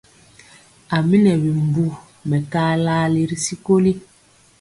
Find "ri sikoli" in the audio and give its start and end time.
3.29-3.91